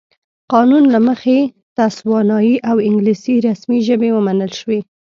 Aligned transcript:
قانون 0.51 0.83
له 0.93 0.99
مخې 1.07 1.39
تسوانایي 1.77 2.55
او 2.69 2.75
انګلیسي 2.89 3.35
رسمي 3.47 3.79
ژبې 3.87 4.09
ومنل 4.13 4.51
شوې. 4.59 4.79